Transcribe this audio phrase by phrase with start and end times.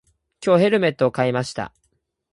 [0.43, 1.75] 今日、ヘルメットを買いました。